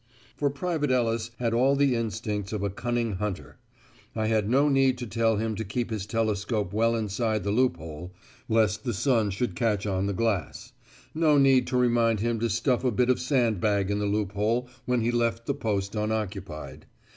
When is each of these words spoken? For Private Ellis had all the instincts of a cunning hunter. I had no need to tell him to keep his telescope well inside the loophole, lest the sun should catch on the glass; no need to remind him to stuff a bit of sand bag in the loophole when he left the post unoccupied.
For 0.35 0.49
Private 0.49 0.89
Ellis 0.89 1.29
had 1.37 1.53
all 1.53 1.75
the 1.75 1.93
instincts 1.93 2.51
of 2.53 2.63
a 2.63 2.71
cunning 2.71 3.17
hunter. 3.17 3.59
I 4.15 4.25
had 4.25 4.49
no 4.49 4.67
need 4.67 4.97
to 4.97 5.05
tell 5.05 5.35
him 5.37 5.53
to 5.57 5.63
keep 5.63 5.91
his 5.91 6.07
telescope 6.07 6.73
well 6.73 6.95
inside 6.95 7.43
the 7.43 7.51
loophole, 7.51 8.11
lest 8.49 8.83
the 8.83 8.95
sun 8.95 9.29
should 9.29 9.55
catch 9.55 9.85
on 9.85 10.07
the 10.07 10.13
glass; 10.13 10.71
no 11.13 11.37
need 11.37 11.67
to 11.67 11.77
remind 11.77 12.19
him 12.19 12.39
to 12.39 12.49
stuff 12.49 12.83
a 12.83 12.89
bit 12.89 13.11
of 13.11 13.19
sand 13.19 13.59
bag 13.61 13.91
in 13.91 13.99
the 13.99 14.07
loophole 14.07 14.67
when 14.87 15.01
he 15.01 15.11
left 15.11 15.45
the 15.45 15.53
post 15.53 15.93
unoccupied. 15.93 16.87